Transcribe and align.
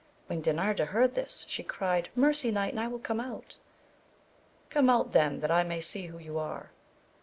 When 0.25 0.41
Dinarda 0.41 0.85
heard 0.87 1.13
this, 1.13 1.45
she 1.47 1.61
cried, 1.61 2.09
mercy 2.15 2.49
knight 2.49 2.73
and 2.73 2.79
I 2.79 2.87
will 2.87 2.97
come 2.97 3.19
out!— 3.19 3.57
Come 4.71 4.89
out 4.89 5.11
then 5.11 5.41
that 5.41 5.51
I 5.51 5.61
may 5.63 5.79
see 5.79 6.07
who 6.07 6.17
you 6.17 6.39
are. 6.39 6.71